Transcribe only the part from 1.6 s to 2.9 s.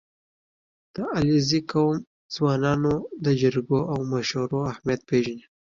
قوم ځوانان